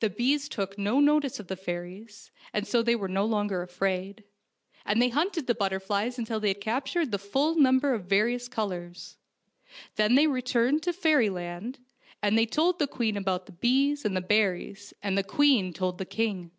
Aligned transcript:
The 0.00 0.10
bees 0.10 0.48
took 0.48 0.76
no 0.76 0.98
notice 0.98 1.38
of 1.38 1.46
the 1.46 1.54
fairies, 1.54 2.32
and 2.52 2.66
so 2.66 2.82
they 2.82 2.96
were 2.96 3.06
no 3.06 3.24
longer 3.24 3.62
afraid, 3.62 4.24
and 4.84 5.00
they 5.00 5.10
hunted 5.10 5.46
the 5.46 5.54
butterflies 5.54 6.18
until 6.18 6.40
they 6.40 6.48
had 6.48 6.60
captured 6.60 7.12
the 7.12 7.20
full 7.20 7.54
num 7.56 7.78
ber 7.78 7.94
of 7.94 8.06
various 8.06 8.48
colors. 8.48 9.16
Then 9.94 10.16
they 10.16 10.26
returned 10.26 10.82
to 10.82 10.92
fairyland, 10.92 11.78
and 12.20 12.36
they 12.36 12.46
told 12.46 12.80
the 12.80 12.88
queen 12.88 13.16
about 13.16 13.46
the 13.46 13.52
bees 13.52 14.04
and 14.04 14.16
the 14.16 14.20
berries, 14.20 14.92
and 15.04 15.16
the 15.16 15.22
queen 15.22 15.72
told 15.72 15.98
the 15.98 16.04
king. 16.04 16.50